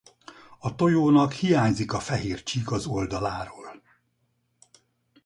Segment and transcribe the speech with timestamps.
[0.59, 3.81] A tojónak hiányzik a fehér csík az oldaláról.